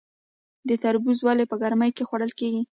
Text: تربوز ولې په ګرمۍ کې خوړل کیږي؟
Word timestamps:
تربوز 0.83 1.17
ولې 1.23 1.45
په 1.51 1.55
ګرمۍ 1.61 1.91
کې 1.95 2.03
خوړل 2.07 2.31
کیږي؟ 2.39 2.61